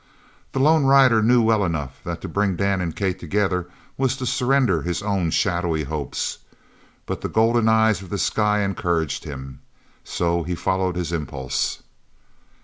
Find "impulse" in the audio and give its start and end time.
11.11-11.83